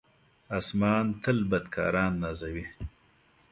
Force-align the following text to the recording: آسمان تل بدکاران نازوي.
آسمان 0.57 1.05
تل 1.21 1.37
بدکاران 1.49 2.13
نازوي. 2.21 2.65